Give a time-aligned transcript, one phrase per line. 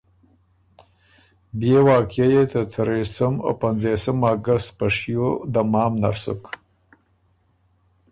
[1.57, 6.43] بئے واقعیه يې ته څرېسُم او پنځېسُم اګست په شیو دمام نر سُک